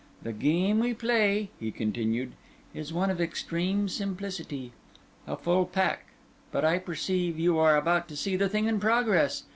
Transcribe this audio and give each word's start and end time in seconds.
The 0.23 0.33
game 0.33 0.79
we 0.79 0.95
play," 0.95 1.51
he 1.59 1.69
continued, 1.71 2.31
"is 2.73 2.91
one 2.91 3.11
of 3.11 3.21
extreme 3.21 3.87
simplicity. 3.87 4.71
A 5.27 5.37
full 5.37 5.67
pack—but 5.67 6.65
I 6.65 6.79
perceive 6.79 7.37
you 7.37 7.59
are 7.59 7.77
about 7.77 8.07
to 8.07 8.15
see 8.17 8.35
the 8.35 8.49
thing 8.49 8.65
in 8.65 8.79
progress. 8.79 9.43